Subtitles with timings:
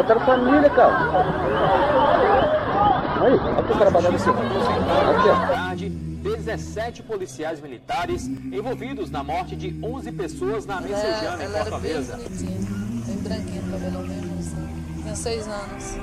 [0.00, 0.96] mataram família, cara.
[3.20, 4.30] Aí, olha o cara batendo assim.
[4.30, 6.10] Aqui, ó.
[6.22, 12.12] 17 policiais militares envolvidos na morte de 11 pessoas na Messejana, em Fortaleza.
[12.14, 15.02] Ela era bem bonitinha, bem branquinha, cabelo mesmo assim.
[15.02, 15.96] Tinha seis anos.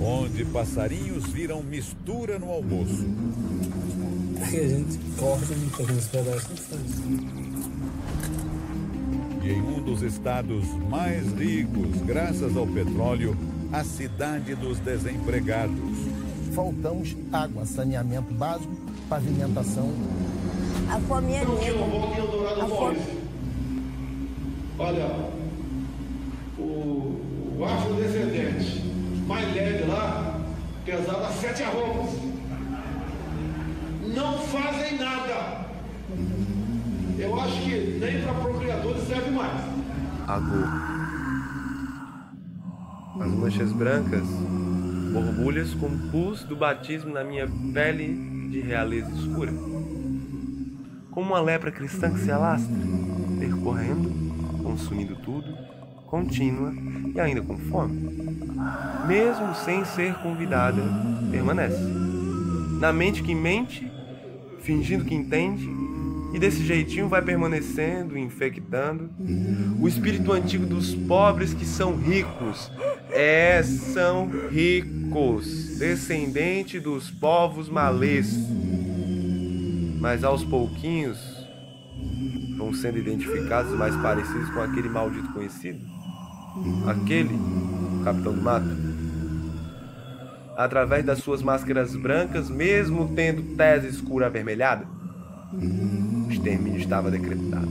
[0.00, 3.06] Onde passarinhos viram mistura no almoço.
[4.42, 7.43] Aí a gente corta e pega uns pedaços
[9.44, 13.36] E em um dos estados mais ricos, graças ao petróleo,
[13.70, 15.76] a cidade dos desempregados.
[16.54, 18.74] Faltamos água, saneamento básico,
[19.06, 19.92] pavimentação.
[20.90, 22.62] A fome é negra.
[22.62, 22.98] A fome...
[24.78, 25.30] Olha,
[26.58, 27.20] o,
[27.58, 28.82] o afrodescendente
[29.26, 30.40] mais leve lá
[30.86, 32.18] pesava sete arrobas.
[34.14, 35.66] Não fazem nada.
[37.18, 39.60] Eu acho que nem para procriadores serve mais.
[40.26, 40.64] Agô.
[43.20, 44.26] As manchas brancas,
[45.12, 49.52] borbulhas com pus do batismo na minha pele de realeza escura.
[51.12, 52.74] Como uma lepra cristã que se alastra,
[53.38, 54.10] percorrendo,
[54.62, 55.56] consumindo tudo,
[56.06, 56.72] contínua
[57.14, 57.94] e ainda com fome.
[59.06, 60.82] Mesmo sem ser convidada,
[61.30, 61.80] permanece.
[62.80, 63.88] Na mente que mente,
[64.60, 65.83] fingindo que entende,
[66.34, 69.08] e desse jeitinho vai permanecendo, infectando.
[69.78, 72.72] O espírito antigo dos pobres que são ricos.
[73.12, 78.36] É, são ricos, descendente dos povos malês.
[80.00, 81.20] Mas aos pouquinhos
[82.58, 85.78] vão sendo identificados mais parecidos com aquele maldito conhecido.
[86.88, 87.38] Aquele,
[88.02, 88.66] capitão do mato.
[90.56, 94.84] Através das suas máscaras brancas, mesmo tendo tese escura avermelhada,
[95.52, 96.03] o
[96.44, 97.68] extermínio estava decretado,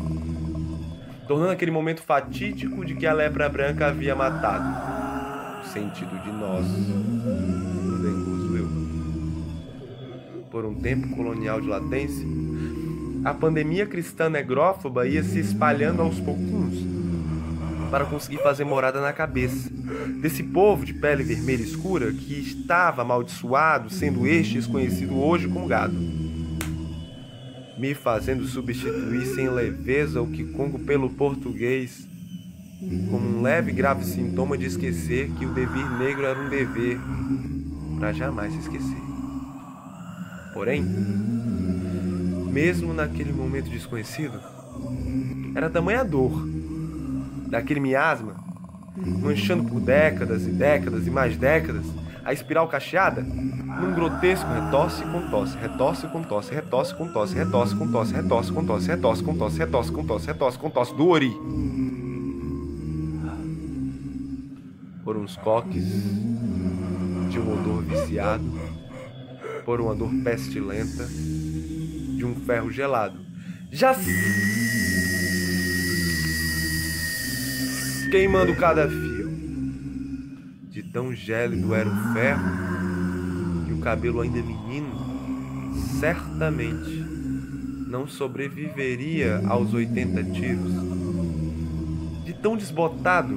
[1.28, 6.66] tornando aquele momento fatídico de que a lepra branca havia matado o sentido de nós,
[6.66, 8.67] o dengoso eu.
[10.50, 12.25] Por um tempo colonial de latência,
[13.23, 16.84] a pandemia cristã negrófoba ia se espalhando aos pouquinhos
[17.91, 19.69] para conseguir fazer morada na cabeça
[20.19, 26.22] desse povo de pele vermelha escura que estava amaldiçoado, sendo este desconhecido hoje como gado
[27.83, 32.07] me fazendo substituir sem leveza o que congo pelo português,
[33.11, 36.97] como um leve e grave sintoma de esquecer que o devir negro era um dever,
[37.99, 39.01] para jamais esquecer.
[40.53, 40.81] Porém,
[42.53, 44.39] mesmo naquele momento desconhecido,
[45.53, 46.47] era tamanha dor
[47.49, 48.35] daquele miasma,
[48.95, 51.85] manchando por décadas e décadas e mais décadas
[52.23, 57.75] a espiral cacheada, num grotesco retosse com tosse, retosse com tosse, retosse com tosse, retosse
[57.75, 61.07] com tosse, retosse com tosse, retosse com tosse, retosse com tosse, retosse com tosse do
[61.07, 61.34] ori.
[65.03, 65.85] Por uns coques
[67.29, 68.44] de um odor viciado,
[69.66, 73.19] por uma dor pestilenta, de um ferro gelado.
[73.72, 73.95] Já
[78.09, 79.12] queimando cada fio.
[80.93, 82.43] Tão gélido era o ferro
[83.65, 84.93] que o cabelo ainda menino
[85.99, 87.03] certamente
[87.87, 90.71] não sobreviveria aos 80 tiros.
[92.23, 93.35] De tão desbotado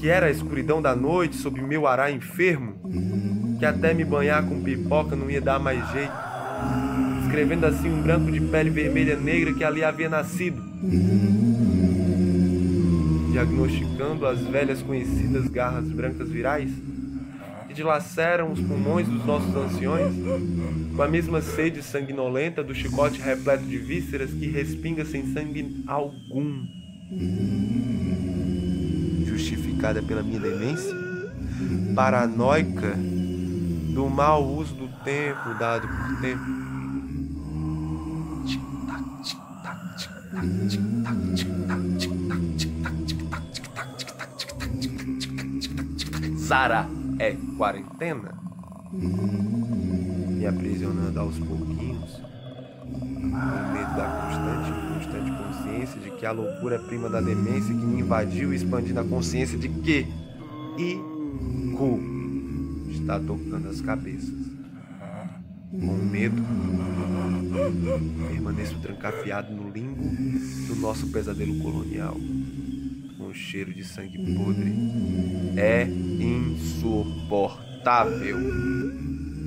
[0.00, 2.76] que era a escuridão da noite sob meu ará enfermo,
[3.58, 6.14] que até me banhar com pipoca não ia dar mais jeito,
[7.24, 10.62] escrevendo assim um branco de pele vermelha negra que ali havia nascido
[13.34, 16.70] diagnosticando as velhas conhecidas garras brancas virais
[17.66, 20.14] que dilaceram os pulmões dos nossos anciões,
[20.94, 26.64] com a mesma sede sanguinolenta do chicote repleto de vísceras que respinga sem sangue algum.
[29.26, 30.94] Justificada pela minha demência,
[31.92, 32.96] paranoica
[33.94, 36.44] do mau uso do tempo dado por tempo.
[38.46, 43.03] Tic-tac, tic-tac, tic-tac, tic-tac, tic-tac, tic-tac, tic-tac, tic-tac.
[46.44, 46.86] Sara
[47.18, 48.34] é quarentena?
[48.92, 52.20] Me aprisionando aos pouquinhos,
[52.82, 57.86] com medo da constante, constante consciência de que a loucura é prima da demência que
[57.86, 60.06] me invadiu, expandindo a consciência de que
[60.76, 61.98] Iku
[62.90, 64.44] está tocando as cabeças.
[65.70, 66.42] Com medo,
[68.28, 70.02] permaneço trancafiado no limbo
[70.66, 72.18] do nosso pesadelo colonial.
[73.36, 74.72] Cheiro de sangue podre.
[75.56, 75.88] É
[76.24, 78.38] insuportável.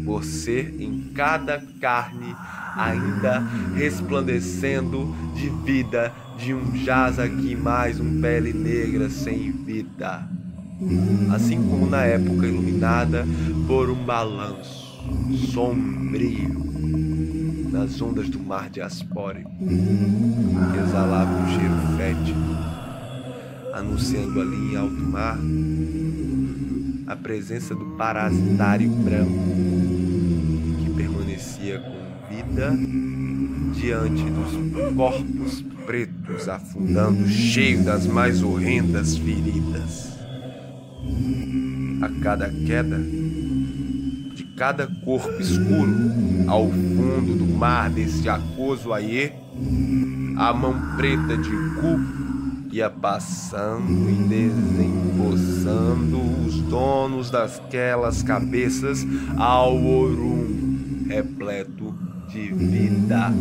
[0.05, 2.33] Você em cada carne
[2.75, 3.39] ainda
[3.75, 10.29] resplandecendo de vida de um jaz aqui mais um pele negra sem vida.
[11.33, 13.25] assim como na época iluminada
[13.67, 14.85] por um balanço
[15.51, 16.67] sombrio
[17.71, 18.69] nas ondas do mar
[20.71, 22.57] que exalava um cheiro fétido,
[23.77, 25.37] anunciando ali em alto mar
[27.05, 29.55] a presença do parasitário branco
[30.83, 32.75] que permanecia com vida
[33.73, 40.17] diante dos corpos pretos afundando cheio das mais horrendas feridas.
[42.01, 45.93] A cada queda de cada corpo escuro
[46.47, 49.33] ao fundo do mar desse aquoso aie,
[50.35, 52.16] a mão preta de cu
[52.77, 59.03] ia passando e desemboçando os donos daquelas cabeças
[59.35, 61.95] ao orum repleto
[62.29, 63.33] de vida,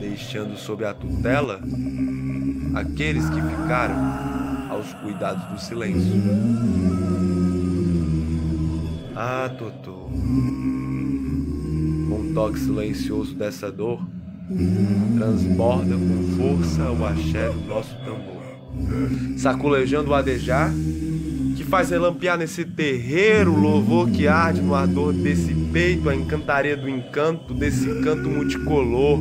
[0.00, 1.60] deixando sob a tutela
[2.74, 3.96] aqueles que ficaram
[4.68, 6.12] aos cuidados do silêncio.
[9.14, 10.10] Ah, Totô,
[12.08, 14.02] com um toque silencioso dessa dor,
[15.16, 18.42] transborda com força o axé do nosso tambor,
[19.36, 20.72] saculejando o adejar
[21.68, 26.88] faz relampear nesse terreiro o louvor que arde no ardor desse peito, a encantaria do
[26.88, 29.18] encanto desse canto multicolor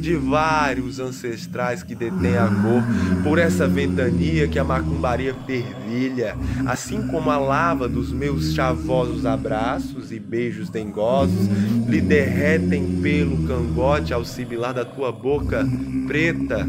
[0.00, 2.82] de vários ancestrais que detêm a cor
[3.22, 6.36] por essa ventania que a macumbaria fervilha,
[6.66, 11.46] assim como a lava dos meus chavosos abraços e beijos dengosos
[11.86, 15.66] lhe derretem pelo cangote ao sibilar da tua boca
[16.06, 16.68] preta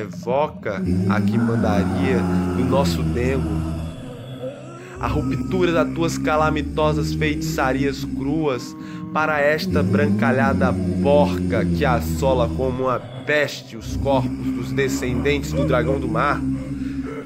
[0.00, 2.18] evoca a quimandaria
[2.56, 3.50] do nosso dengo,
[4.98, 8.76] a ruptura das tuas calamitosas feitiçarias cruas
[9.12, 15.98] para esta brancalhada porca que assola como uma peste os corpos dos descendentes do dragão
[15.98, 16.40] do mar,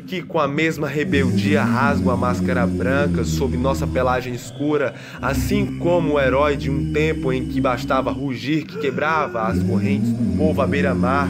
[0.07, 6.15] que com a mesma rebeldia rasgam a máscara branca sob nossa pelagem escura, assim como
[6.15, 10.61] o herói de um tempo em que bastava rugir que quebrava as correntes do povo
[10.61, 11.29] à beira-mar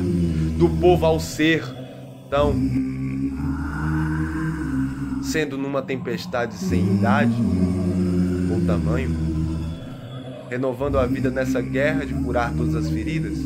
[0.57, 1.65] do povo ao ser.
[2.27, 2.55] Então,
[5.23, 7.35] sendo numa tempestade sem idade
[8.51, 9.11] ou tamanho,
[10.49, 13.39] renovando a vida nessa guerra de curar todas as feridas,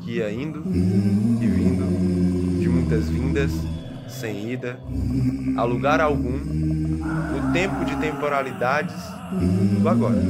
[0.00, 3.50] que ia indo e vindo, de muitas vindas,
[4.08, 4.78] sem ida,
[5.56, 8.96] a lugar algum, no tempo de temporalidades
[9.80, 10.22] do agora.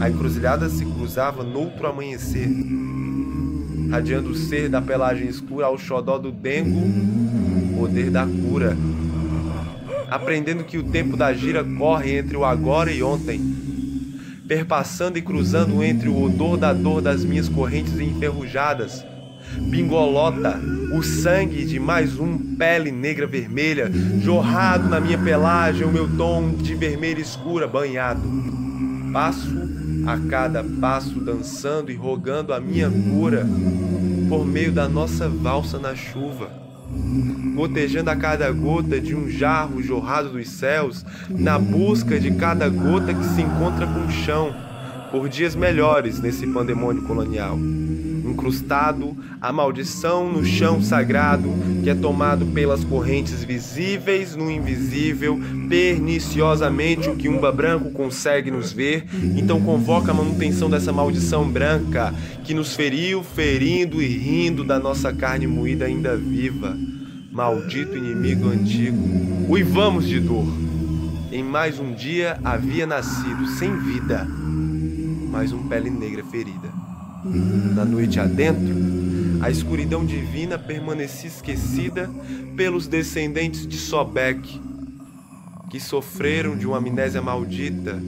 [0.00, 2.48] A encruzilhada se cruzava noutro amanhecer,
[3.88, 6.82] radiando o ser da pelagem escura ao xodó do dengo,
[7.76, 8.76] poder da cura.
[10.10, 13.40] Aprendendo que o tempo da gira corre entre o agora e ontem,
[14.46, 19.04] perpassando e cruzando entre o odor da dor das minhas correntes enferrujadas.
[19.58, 20.58] Bingolota,
[20.94, 23.90] o sangue de mais um pele negra vermelha,
[24.20, 28.22] jorrado na minha pelagem, o meu tom de vermelha escura banhado.
[29.12, 29.71] Passo
[30.06, 33.46] a cada passo dançando e rogando a minha cura
[34.28, 36.50] por meio da nossa valsa na chuva,
[37.54, 43.12] gotejando a cada gota de um jarro jorrado dos céus, na busca de cada gota
[43.12, 44.54] que se encontra com o chão,
[45.10, 47.58] por dias melhores nesse pandemônio colonial
[48.32, 51.48] incrustado, a maldição no chão sagrado
[51.82, 58.72] que é tomado pelas correntes visíveis no invisível, perniciosamente o que umba branco consegue nos
[58.72, 64.78] ver, então convoca a manutenção dessa maldição branca que nos feriu, ferindo e rindo da
[64.78, 66.76] nossa carne moída ainda viva.
[67.30, 68.98] Maldito inimigo antigo,
[69.48, 70.46] uivamos de dor.
[71.32, 74.26] Em mais um dia havia nascido sem vida,
[75.30, 76.91] mais um pele negra ferida.
[77.24, 78.74] Na noite adentro,
[79.40, 82.10] a escuridão divina permanecia esquecida
[82.56, 84.60] pelos descendentes de Sobek,
[85.70, 88.02] que sofreram de uma amnésia maldita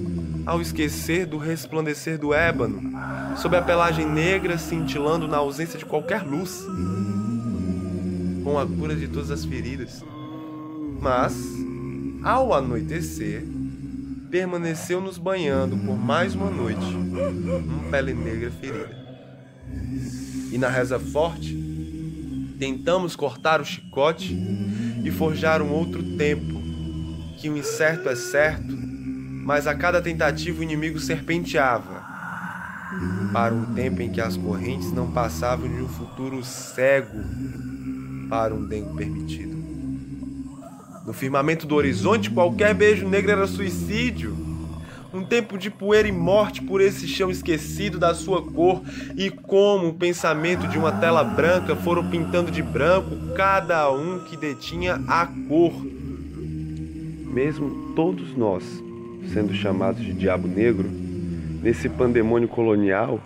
[0.44, 2.82] ao esquecer do resplandecer do ébano,
[3.36, 6.66] sob a pelagem negra cintilando na ausência de qualquer luz,
[8.42, 10.04] com a cura de todas as feridas.
[11.00, 11.34] Mas,
[12.22, 13.44] ao anoitecer,
[14.28, 19.03] permaneceu nos banhando por mais uma noite, um pele negra ferida.
[20.54, 21.52] E na reza forte,
[22.60, 24.38] tentamos cortar o chicote
[25.02, 26.62] e forjar um outro tempo,
[27.38, 28.72] que o incerto é certo,
[29.44, 32.04] mas a cada tentativa o inimigo serpenteava,
[33.32, 37.18] para um tempo em que as correntes não passavam de um futuro cego
[38.30, 39.56] para um dengo permitido.
[41.04, 44.36] No firmamento do horizonte, qualquer beijo negro era suicídio.
[45.14, 48.82] Um tempo de poeira e morte por esse chão esquecido da sua cor,
[49.16, 54.36] e como o pensamento de uma tela branca foram pintando de branco cada um que
[54.36, 55.72] detinha a cor.
[57.32, 58.64] Mesmo todos nós,
[59.32, 60.90] sendo chamados de diabo negro,
[61.62, 63.20] nesse pandemônio colonial,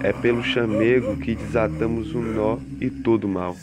[0.00, 3.54] é pelo chamego que desatamos o nó e todo o mal.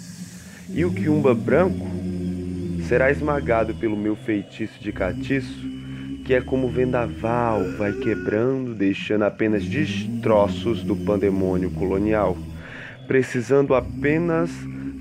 [0.70, 1.88] E o quiumba branco
[2.88, 5.81] será esmagado pelo meu feitiço de catiço,
[6.26, 12.38] que é como vendaval, vai quebrando, deixando apenas destroços do pandemônio colonial,
[13.08, 14.50] precisando apenas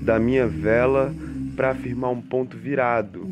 [0.01, 1.13] da minha vela
[1.55, 3.27] para afirmar um ponto virado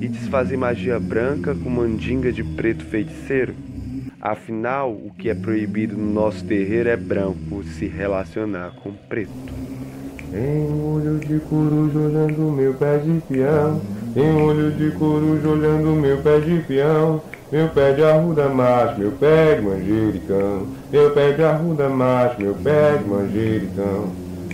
[0.00, 3.54] e desfazer magia branca com mandinga de preto feiticeiro.
[4.20, 9.32] Afinal, o que é proibido no nosso terreiro é branco se relacionar com preto.
[10.30, 13.82] Tem olho de coruja olhando meu pé de peão.
[14.14, 17.22] Tem olho de coruja olhando meu pé de peão.
[17.50, 20.66] Meu pé de arruda macho, meu pé de manjericão.
[20.90, 24.10] Meu pé de arruda macho, meu pé de manjericão.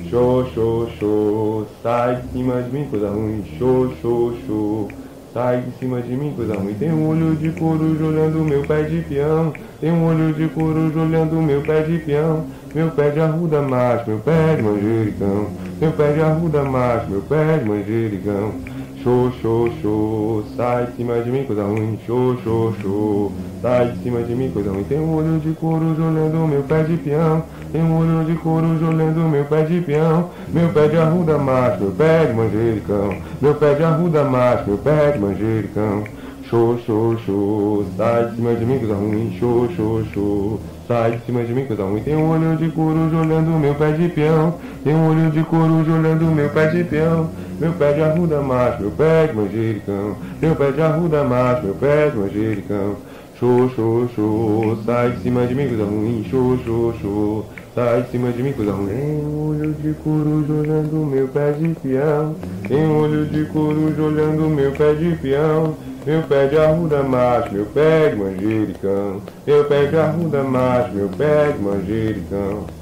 [0.09, 3.45] Show, show, show, sai de cima de mim, coisa ruim.
[3.59, 4.89] Show, show, show.
[5.35, 6.75] Sai de cima de mim, coisa ruim.
[6.75, 9.53] Tem um olho de coruja olhando meu pé de peão.
[9.81, 12.47] Tem um olho de coruja olhando meu pé de peão.
[12.73, 15.49] Meu pé de arruda macho, meu pé de manjericão.
[15.81, 18.78] Meu pé de arruda macho, meu pé de manjericão.
[19.03, 21.99] Show, show, show, sai de cima de mim, coisa ruim.
[22.05, 24.83] Show, show, show, sai de cima de mim, coisa ruim.
[24.85, 27.45] Tem um olho de coruja olhando meu pé de peão.
[27.71, 30.31] Tem um olho de coruja olhando meu pé de peão.
[30.49, 33.17] Meu pé de arruda macho, meu pé de manjericão.
[33.41, 36.05] Meu pé de arruda macho, meu pé de manjericão.
[36.51, 39.37] Show, show, show, sai de cima de mim, coisa ruim.
[39.39, 42.01] Show, show, show, sai de cima de mim, coisa ruim.
[42.01, 44.55] Tem um olho de coruja olhando meu pé de peão.
[44.83, 47.31] Tem um olho de coruja olhando meu pé de peão.
[47.61, 50.17] Meu pé de arruda macho, meu pé de manjericão.
[50.41, 52.97] Meu pé de arruda macho, meu pé de manjericão.
[53.39, 56.27] Show, show, show, sai de cima de mim, coisa ruim.
[56.29, 58.87] Show, show, show, sai de cima de mim, coisa ruim.
[58.87, 62.35] Tem um olho de coruja olhando meu pé de peão.
[62.67, 65.77] Tem um olho de coruja olhando meu pé de peão.
[66.07, 69.23] Meu pé de arruda macho, meu pé de manjericão.
[69.47, 72.78] Meu pé de arruda macho, meu pé de manjericão.